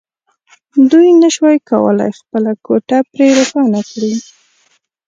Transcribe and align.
دوی 0.89 1.07
نشوای 1.21 1.57
کولای 1.69 2.11
خپله 2.19 2.51
کوټه 2.65 2.97
پرې 3.11 3.27
روښانه 3.37 3.81
کړي 3.91 4.13